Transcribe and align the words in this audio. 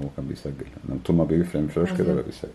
هو 0.00 0.08
كان 0.16 0.28
بيسجل. 0.28 0.66
أنا 0.88 0.98
طول 1.04 1.16
ما 1.16 1.24
بيفرم 1.24 1.68
فلاش 1.68 1.92
كده. 1.92 2.14
بقى 2.14 2.22
بيسجل. 2.22 2.50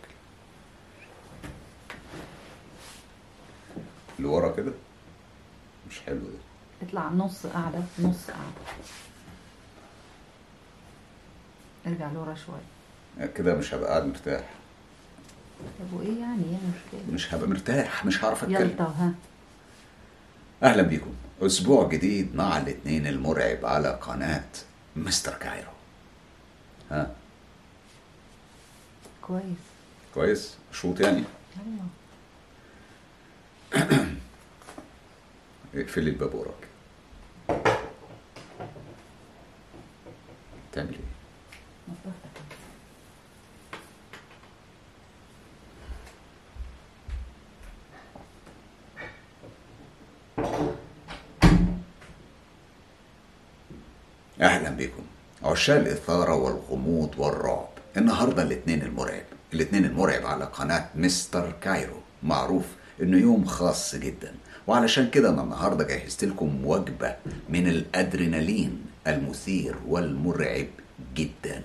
اللي 4.20 4.30
ورا 4.30 4.52
كده؟ 4.52 4.72
مش 5.90 6.00
حلو 6.02 6.20
ده. 6.20 6.88
اطلع 6.88 7.10
نص 7.10 7.46
قاعدة 7.46 7.80
نص 8.00 8.28
قاعدة. 8.28 8.82
ارجع 11.88 12.12
لورا 12.12 12.36
شوية. 12.36 13.26
كده 13.28 13.56
مش 13.56 13.74
هبقى 13.74 13.90
قاعد 13.90 14.06
مرتاح. 14.06 14.50
طب 15.80 15.94
وإيه 16.00 16.20
يعني؟ 16.20 16.44
إيه 16.44 16.58
المشكلة؟ 16.64 17.14
مش 17.14 17.34
هبقى 17.34 17.50
مرتاح 17.50 18.06
مش 18.06 18.24
هعرف 18.24 18.44
أتكلم. 18.44 18.70
يلا 18.70 18.84
ها. 18.84 19.14
أهلا 20.64 20.82
بيكم. 20.84 21.14
أسبوع 21.42 21.88
جديد 21.90 22.36
مع 22.36 22.58
الاثنين 22.58 23.08
المرعب 23.08 23.66
على 23.66 23.90
قناة 24.02 24.44
مستر 24.96 25.34
كايرو. 25.34 25.72
ها؟ 26.92 27.12
كويس. 29.28 29.44
كويس. 30.14 30.58
شوط 30.72 31.00
يعني 31.00 31.24
يلا 33.76 34.06
اقفلي 35.76 36.10
الباب 36.10 36.36
وراك. 36.36 36.68
تعمل 40.72 40.90
إيه؟ 40.94 41.16
أهلا 54.42 54.70
بكم. 54.70 55.04
عشاق 55.44 55.78
الإثارة 55.78 56.36
والغموض 56.36 57.20
والرعب. 57.20 57.75
النهارده 57.98 58.44
الاثنين 58.44 58.82
المرعب. 58.82 59.24
الاثنين 59.54 59.86
المرعب 59.86 60.26
على 60.26 60.46
قناة 60.46 60.86
مستر 60.96 61.54
كايرو. 61.62 62.00
معروف 62.24 62.66
إنه 63.02 63.18
يوم 63.18 63.46
خاص 63.46 63.96
جدا. 63.96 64.34
وعلشان 64.68 65.10
كده 65.10 65.30
أنا 65.30 65.42
النهارده 65.44 65.84
جهزت 65.84 66.24
لكم 66.24 66.66
وجبة 66.66 67.16
من 67.50 67.68
الأدرينالين 67.68 68.82
المثير 69.08 69.76
والمرعب 69.88 70.68
جدا. 71.16 71.64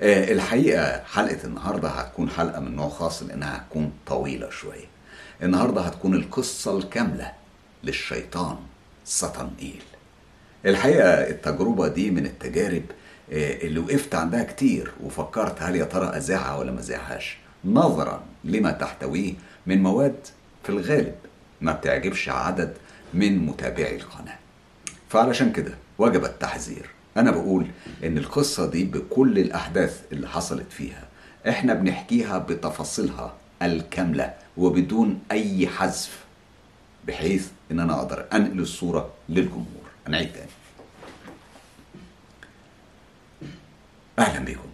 آه، 0.00 0.32
الحقيقة 0.32 1.02
حلقة 1.04 1.38
النهارده 1.44 1.88
هتكون 1.88 2.30
حلقة 2.30 2.60
من 2.60 2.76
نوع 2.76 2.88
خاص 2.88 3.22
لأنها 3.22 3.56
هتكون 3.56 3.92
طويلة 4.06 4.50
شوية. 4.50 4.86
النهارده 5.42 5.80
هتكون 5.80 6.14
القصة 6.14 6.78
الكاملة 6.78 7.32
للشيطان 7.84 8.56
سطنئيل 9.04 9.82
الحقيقة 10.66 11.08
التجربة 11.08 11.88
دي 11.88 12.10
من 12.10 12.26
التجارب 12.26 12.82
اللي 13.32 13.78
وقفت 13.78 14.14
عندها 14.14 14.42
كتير 14.44 14.92
وفكرت 15.02 15.62
هل 15.62 15.76
يا 15.76 15.84
ترى 15.84 16.06
أذاعها 16.06 16.56
ولا 16.56 16.72
ما 16.72 16.80
أذاعهاش. 16.80 17.36
نظرا 17.64 18.22
لما 18.44 18.70
تحتويه 18.72 19.32
من 19.66 19.82
مواد 19.82 20.16
في 20.62 20.68
الغالب 20.70 21.14
ما 21.60 21.72
بتعجبش 21.72 22.28
عدد 22.28 22.74
من 23.14 23.38
متابعي 23.38 23.96
القناة. 23.96 24.38
فعلشان 25.08 25.52
كده 25.52 25.74
وجب 25.98 26.24
التحذير. 26.24 26.90
أنا 27.16 27.30
بقول 27.30 27.66
إن 28.04 28.18
القصة 28.18 28.70
دي 28.70 28.84
بكل 28.84 29.38
الأحداث 29.38 30.02
اللي 30.12 30.28
حصلت 30.28 30.72
فيها 30.72 31.04
إحنا 31.48 31.74
بنحكيها 31.74 32.38
بتفاصيلها 32.38 33.34
الكاملة 33.62 34.34
وبدون 34.56 35.20
أي 35.30 35.66
حذف 35.68 36.24
بحيث 37.06 37.48
إن 37.70 37.80
أنا 37.80 37.94
أقدر 37.94 38.24
أنقل 38.32 38.60
الصورة 38.60 39.10
للجمهور. 39.28 39.84
هنعيد 40.06 40.32
تاني. 40.32 40.46
أهلا 44.18 44.44
بكم. 44.44 44.68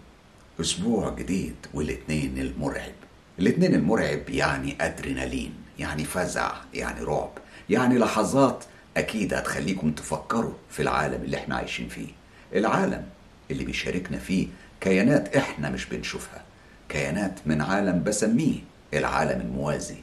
أسبوع 0.61 1.09
جديد 1.15 1.55
والاثنين 1.73 2.37
المرعب. 2.37 2.91
الاثنين 3.39 3.75
المرعب 3.75 4.29
يعني 4.29 4.75
أدرينالين 4.81 5.53
يعني 5.79 6.03
فزع 6.05 6.51
يعني 6.73 7.03
رعب 7.03 7.31
يعني 7.69 7.97
لحظات 7.97 8.63
أكيد 8.97 9.33
هتخليكم 9.33 9.91
تفكروا 9.91 10.53
في 10.69 10.81
العالم 10.81 11.23
اللي 11.23 11.37
إحنا 11.37 11.55
عايشين 11.55 11.87
فيه. 11.87 12.07
العالم 12.55 13.05
اللي 13.51 13.63
بيشاركنا 13.63 14.17
فيه 14.17 14.47
كيانات 14.81 15.35
إحنا 15.35 15.69
مش 15.69 15.85
بنشوفها. 15.85 16.43
كيانات 16.89 17.39
من 17.45 17.61
عالم 17.61 18.03
بسميه 18.03 18.59
العالم 18.93 19.41
الموازي. 19.41 19.97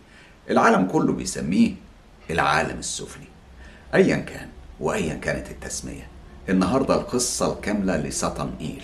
العالم 0.51 0.87
كله 0.87 1.13
بيسميه 1.13 1.73
العالم 2.31 2.79
السفلي. 2.79 3.27
ايا 3.95 4.17
كان 4.17 4.49
وايا 4.81 5.15
كانت 5.15 5.51
التسمية. 5.51 6.09
النهارده 6.49 6.95
القصة 6.95 7.53
الكاملة 7.53 7.97
لسطنئيل 7.97 8.83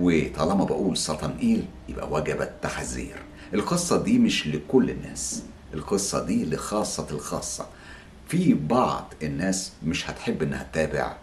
وطالما 0.00 0.64
بقول 0.64 0.96
سطنئيل 0.96 1.64
يبقى 1.88 2.10
وجب 2.10 2.42
التحذير. 2.42 3.16
القصة 3.54 4.02
دي 4.02 4.18
مش 4.18 4.46
لكل 4.46 4.90
الناس 4.90 5.42
القصة 5.74 6.24
دي 6.24 6.44
لخاصة 6.44 7.06
الخاصة. 7.10 7.66
في 8.28 8.54
بعض 8.54 9.14
الناس 9.22 9.72
مش 9.84 10.10
هتحب 10.10 10.42
إنها 10.42 10.62
تتابع 10.72 11.16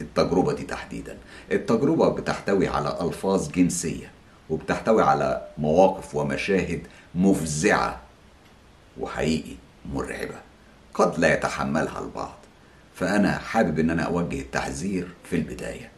التجربة 0.00 0.52
دي 0.52 0.62
تحديدا. 0.62 1.18
التجربة 1.52 2.08
بتحتوي 2.08 2.68
على 2.68 2.98
ألفاظ 3.00 3.50
جنسية 3.50 4.10
وبتحتوي 4.50 5.02
على 5.02 5.46
مواقف 5.58 6.14
ومشاهد 6.14 6.80
مفزعة 7.14 8.00
وحقيقي 9.00 9.54
مرعبة 9.92 10.34
قد 10.94 11.18
لا 11.18 11.34
يتحملها 11.34 12.00
البعض. 12.00 12.34
فأنا 12.94 13.38
حابب 13.38 13.78
إن 13.78 13.90
أنا 13.90 14.02
أوجه 14.02 14.40
التحذير 14.40 15.08
في 15.30 15.36
البداية. 15.36 15.90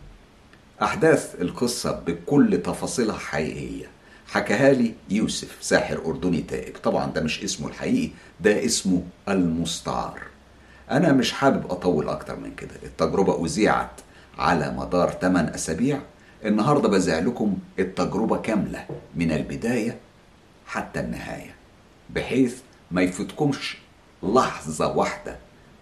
أحداث 0.82 1.34
القصة 1.40 1.92
بكل 2.06 2.62
تفاصيلها 2.64 3.18
حقيقية. 3.18 3.86
حكاها 4.28 4.72
لي 4.72 4.94
يوسف 5.10 5.56
ساحر 5.60 5.98
أردني 6.06 6.40
تائب 6.40 6.76
طبعا 6.82 7.06
ده 7.12 7.20
مش 7.20 7.44
اسمه 7.44 7.68
الحقيقي 7.68 8.10
ده 8.40 8.64
اسمه 8.64 9.02
المستعار. 9.28 10.20
أنا 10.90 11.12
مش 11.12 11.32
حابب 11.32 11.70
أطول 11.70 12.08
أكتر 12.08 12.36
من 12.36 12.54
كده. 12.54 12.70
التجربة 12.82 13.44
أذيعت 13.44 13.90
على 14.38 14.74
مدار 14.76 15.10
8 15.10 15.54
أسابيع. 15.54 16.00
النهاردة 16.44 16.88
بذيع 16.88 17.18
لكم 17.18 17.56
التجربة 17.78 18.36
كاملة 18.36 18.86
من 19.16 19.32
البداية 19.32 19.96
حتى 20.66 21.00
النهاية 21.00 21.54
بحيث 22.10 22.56
ما 22.90 23.02
يفوتكمش 23.02 23.78
لحظة 24.22 24.96
واحدة 24.96 25.36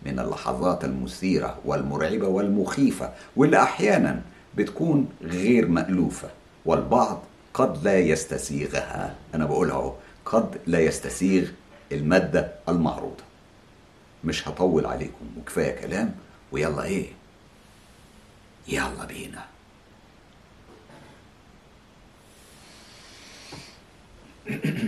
من 0.06 0.18
اللحظات 0.18 0.84
المثيرة 0.84 1.58
والمرعبة 1.64 2.26
والمخيفة 2.28 3.10
واللي 3.36 3.62
أحيانا 3.62 4.22
بتكون 4.56 5.08
غير 5.22 5.66
مألوفة 5.68 6.30
والبعض 6.64 7.22
قد 7.54 7.84
لا 7.84 7.98
يستسيغها. 7.98 9.14
أنا 9.34 9.44
بقولها 9.44 9.74
أهو 9.74 9.94
قد 10.24 10.60
لا 10.66 10.80
يستسيغ 10.80 11.48
المادة 11.92 12.52
المعروضة. 12.68 13.24
مش 14.24 14.48
هطول 14.48 14.86
عليكم 14.86 15.26
وكفاية 15.40 15.80
كلام 15.86 16.14
ويلا 16.52 16.84
إيه؟ 16.84 17.06
يلا 18.68 19.04
بينا. 19.04 19.44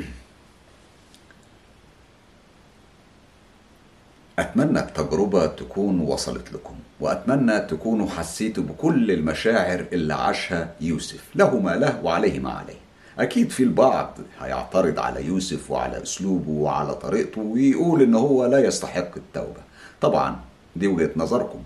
أتمنى 4.39 4.79
التجربة 4.79 5.47
تكون 5.47 6.01
وصلت 6.01 6.53
لكم 6.53 6.75
وأتمنى 7.01 7.61
تكونوا 7.61 8.09
حسيتوا 8.09 8.63
بكل 8.63 9.11
المشاعر 9.11 9.85
اللي 9.93 10.15
عاشها 10.15 10.69
يوسف 10.81 11.25
له 11.35 11.59
ما 11.59 11.71
له 11.71 12.01
وعليه 12.05 12.41
ما 12.41 12.51
عليه. 12.51 12.81
أكيد 13.19 13.51
في 13.51 13.63
البعض 13.63 14.19
هيعترض 14.41 14.99
على 14.99 15.25
يوسف 15.27 15.71
وعلى 15.71 16.03
أسلوبه 16.03 16.51
وعلى 16.51 16.95
طريقته 16.95 17.41
ويقول 17.41 18.03
إن 18.03 18.15
هو 18.15 18.47
لا 18.47 18.59
يستحق 18.59 19.11
التوبة. 19.17 19.61
طبعا 20.01 20.37
دي 20.77 20.87
وجهة 20.87 21.11
نظركم 21.17 21.59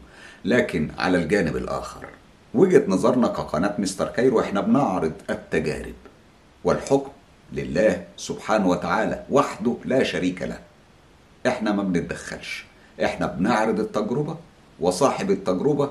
لكن 0.45 0.91
على 0.99 1.19
الجانب 1.19 1.57
الآخر 1.57 2.07
وجهة 2.55 2.83
نظرنا 2.89 3.29
كقناة 3.29 3.75
مستر 3.79 4.09
كايرو 4.09 4.41
إحنا 4.41 4.61
بنعرض 4.61 5.13
التجارب 5.31 5.95
والحكم 6.65 7.11
لله 7.53 8.05
سبحانه 8.17 8.69
وتعالى 8.69 9.23
وحده 9.31 9.77
لا 9.85 10.03
شريك 10.03 10.43
له. 10.43 10.59
إحنا 11.47 11.73
ما 11.73 11.83
بنتدخلش. 11.83 12.65
إحنا 13.05 13.27
بنعرض 13.27 13.81
التجربة 13.81 14.37
وصاحب 14.81 15.31
التجربة 15.31 15.91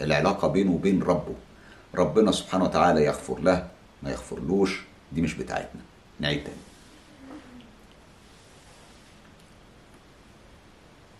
العلاقة 0.00 0.48
بينه 0.48 0.70
وبين 0.72 1.02
ربه. 1.02 1.34
ربنا 1.94 2.32
سبحانه 2.32 2.64
وتعالى 2.64 3.04
يغفر 3.04 3.40
له 3.40 3.68
ما 4.02 4.10
يغفرلوش 4.10 4.80
دي 5.12 5.22
مش 5.22 5.34
بتاعتنا. 5.34 5.80
نعيد 6.20 6.44
تاني. 6.44 6.56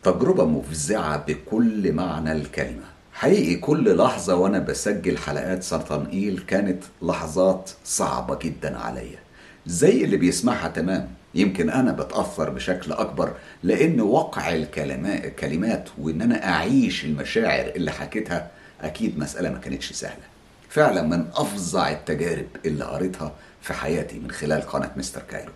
تجربة 0.03 0.45
مفزعة 0.45 1.17
بكل 1.27 1.93
معنى 1.93 2.33
الكلمة. 2.33 2.85
حقيقي 3.13 3.57
كل 3.57 3.97
لحظة 3.97 4.35
وأنا 4.35 4.59
بسجل 4.59 5.19
حلقات 5.19 5.63
سرطانئيل 5.63 6.39
كانت 6.39 6.85
لحظات 7.03 7.71
صعبة 7.85 8.39
جدا 8.39 8.79
عليا. 8.79 9.19
زي 9.67 10.05
اللي 10.05 10.17
بيسمعها 10.17 10.69
تمام. 10.69 11.09
يمكن 11.35 11.71
أنا 11.71 11.93
بتأثر 11.93 12.51
بشكل 12.51 12.93
أكبر 12.93 13.33
لأن 13.63 14.01
وقع 14.01 14.55
الكلمات, 14.55 15.89
وإن 15.99 16.23
أنا 16.23 16.49
أعيش 16.49 17.05
المشاعر 17.05 17.73
اللي 17.77 17.91
حكيتها 17.91 18.51
أكيد 18.81 19.19
مسألة 19.19 19.51
ما 19.51 19.59
كانتش 19.59 19.93
سهلة. 19.93 20.23
فعلا 20.69 21.03
من 21.03 21.27
أفظع 21.35 21.91
التجارب 21.91 22.47
اللي 22.67 22.85
قريتها 22.85 23.33
في 23.63 23.73
حياتي 23.75 24.19
من 24.19 24.31
خلال 24.31 24.63
قناة 24.63 24.91
مستر 24.97 25.23
كايرو. 25.31 25.53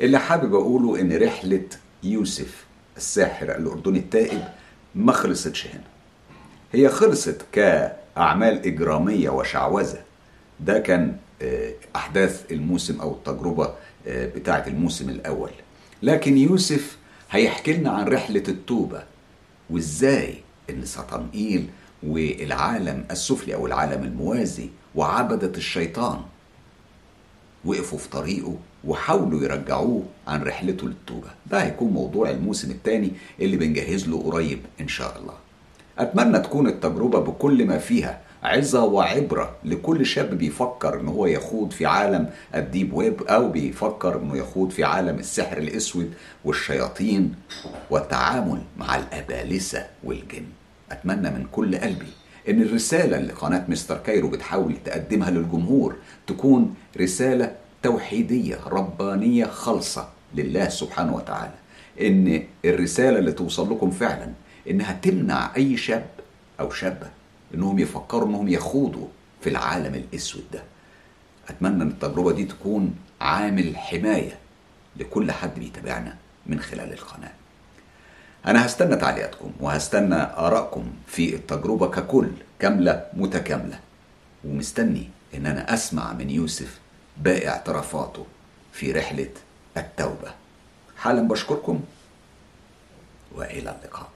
اللي 0.00 0.18
حابب 0.18 0.54
أقوله 0.54 1.00
إن 1.00 1.22
رحلة 1.22 1.64
يوسف 2.02 2.64
الساحر 2.96 3.56
الأردني 3.56 3.98
التائب 3.98 4.44
ما 4.94 5.12
خلصتش 5.12 5.66
هنا. 5.66 5.84
هي 6.72 6.88
خلصت 6.88 7.42
كأعمال 7.52 8.66
إجرامية 8.66 9.30
وشعوذة. 9.30 9.98
ده 10.60 10.78
كان 10.78 11.16
أحداث 11.96 12.52
الموسم 12.52 13.00
أو 13.00 13.12
التجربة 13.12 13.74
آه، 14.06 14.26
بتاعة 14.26 14.64
الموسم 14.66 15.08
الأول. 15.08 15.50
لكن 16.02 16.38
يوسف 16.38 16.96
هيحكي 17.30 17.72
لنا 17.72 17.90
عن 17.90 18.08
رحلة 18.08 18.42
التوبة 18.48 19.02
وإزاي 19.70 20.34
إن 20.70 20.84
سطنئيل 20.84 21.66
والعالم 22.02 23.04
السفلي 23.10 23.54
أو 23.54 23.66
العالم 23.66 24.02
الموازي 24.04 24.68
وعبدة 24.94 25.52
الشيطان 25.56 26.20
وقفوا 27.64 27.98
في 27.98 28.08
طريقه 28.08 28.56
وحاولوا 28.84 29.42
يرجعوه 29.42 30.02
عن 30.26 30.42
رحلته 30.42 30.86
للتوبة. 30.86 31.28
ده 31.46 31.62
هيكون 31.62 31.90
موضوع 31.92 32.30
الموسم 32.30 32.70
الثاني 32.70 33.12
اللي 33.40 33.56
بنجهز 33.56 34.08
له 34.08 34.22
قريب 34.22 34.58
إن 34.80 34.88
شاء 34.88 35.18
الله. 35.18 35.34
أتمنى 35.98 36.38
تكون 36.38 36.66
التجربة 36.66 37.18
بكل 37.20 37.66
ما 37.66 37.78
فيها 37.78 38.20
عظة 38.42 38.84
وعبرة 38.84 39.56
لكل 39.64 40.06
شاب 40.06 40.38
بيفكر 40.38 41.00
إن 41.00 41.08
هو 41.08 41.26
يخوض 41.26 41.70
في 41.70 41.86
عالم 41.86 42.30
الديب 42.54 42.92
ويب 42.92 43.22
أو 43.22 43.48
بيفكر 43.48 44.22
إنه 44.22 44.36
يخوض 44.36 44.70
في 44.70 44.84
عالم 44.84 45.18
السحر 45.18 45.58
الأسود 45.58 46.12
والشياطين 46.44 47.34
والتعامل 47.90 48.62
مع 48.78 48.96
الأبالسة 48.96 49.86
والجن. 50.04 50.44
أتمنى 50.92 51.30
من 51.30 51.46
كل 51.52 51.76
قلبي 51.76 52.06
إن 52.48 52.62
الرسالة 52.62 53.16
اللي 53.18 53.32
قناة 53.32 53.64
مستر 53.68 53.96
كايرو 53.98 54.28
بتحاول 54.28 54.74
تقدمها 54.84 55.30
للجمهور 55.30 55.96
تكون 56.26 56.74
رسالة 57.00 57.52
توحيدية 57.82 58.58
ربانية 58.66 59.44
خالصة 59.46 60.08
لله 60.34 60.68
سبحانه 60.68 61.14
وتعالى. 61.14 61.54
إن 62.00 62.42
الرسالة 62.64 63.18
اللي 63.18 63.32
توصل 63.32 63.70
لكم 63.72 63.90
فعلا 63.90 64.32
إنها 64.70 64.92
تمنع 65.02 65.50
أي 65.56 65.76
شاب 65.76 66.06
أو 66.60 66.70
شابة 66.70 67.06
إنهم 67.54 67.78
يفكروا 67.78 68.28
إنهم 68.28 68.48
يخوضوا 68.48 69.06
في 69.40 69.48
العالم 69.48 69.94
الأسود 69.94 70.44
ده. 70.52 70.62
أتمنى 71.48 71.82
إن 71.82 71.88
التجربة 71.88 72.32
دي 72.32 72.44
تكون 72.44 72.94
عامل 73.20 73.76
حماية 73.76 74.38
لكل 74.96 75.32
حد 75.32 75.58
بيتابعنا 75.58 76.16
من 76.46 76.60
خلال 76.60 76.92
القناة. 76.92 77.32
أنا 78.46 78.66
هستنى 78.66 78.96
تعليقاتكم 78.96 79.52
وهستنى 79.60 80.14
آرائكم 80.14 80.84
في 81.06 81.34
التجربة 81.34 81.90
ككل 81.90 82.30
كاملة 82.58 83.06
متكاملة. 83.12 83.80
ومستني 84.44 85.08
إن 85.34 85.46
أنا 85.46 85.74
أسمع 85.74 86.12
من 86.12 86.30
يوسف 86.30 86.78
باقي 87.16 87.48
اعترافاته 87.48 88.26
في 88.72 88.92
رحلة 88.92 89.30
التوبة. 89.76 90.34
حالا 90.96 91.28
بشكركم 91.28 91.80
وإلى 93.34 93.58
اللقاء. 93.58 94.08